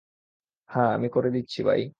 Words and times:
হ্যাঁঁ 0.69 0.91
আমি 0.95 1.07
করে 1.15 1.29
দিচ্ছি, 1.35 1.59
বাই। 1.67 1.81